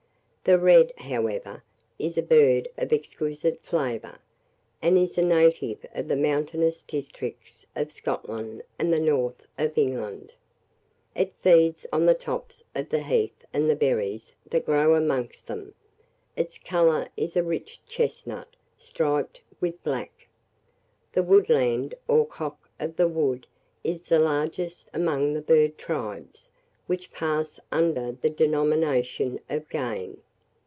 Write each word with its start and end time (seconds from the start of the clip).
The 0.43 0.57
red, 0.57 0.91
however, 0.97 1.63
is 1.99 2.17
a 2.17 2.23
bird 2.23 2.67
of 2.75 2.91
exquisite 2.91 3.59
flavour, 3.61 4.17
and 4.81 4.97
is 4.97 5.15
a 5.15 5.21
native 5.21 5.85
of 5.93 6.07
the 6.07 6.15
mountainous 6.15 6.81
districts 6.81 7.67
of 7.75 7.91
Scotland 7.91 8.63
and 8.79 8.91
the 8.91 8.99
north 8.99 9.45
of 9.59 9.77
England. 9.77 10.33
It 11.15 11.31
feeds 11.43 11.85
on 11.93 12.07
the 12.07 12.15
tops 12.15 12.63
of 12.73 12.89
the 12.89 13.03
heath 13.03 13.45
and 13.53 13.69
the 13.69 13.75
berries 13.75 14.33
that 14.49 14.65
grow 14.65 14.95
amongst 14.95 15.45
them: 15.45 15.75
its 16.35 16.57
colour 16.57 17.09
is 17.15 17.37
a 17.37 17.43
rich 17.43 17.79
chestnut, 17.87 18.55
striped 18.79 19.41
with 19.61 19.81
black. 19.83 20.27
The 21.13 21.21
woodland, 21.21 21.93
or 22.07 22.25
cock 22.25 22.67
of 22.79 22.95
the 22.95 23.07
wood, 23.07 23.45
is 23.83 24.09
the 24.09 24.17
largest 24.17 24.89
among 24.91 25.35
the 25.35 25.41
bird 25.41 25.77
tribes 25.77 26.49
which 26.87 27.11
pass 27.11 27.59
under 27.71 28.13
the 28.13 28.29
denomination 28.31 29.39
of 29.47 29.69
game. 29.69 30.23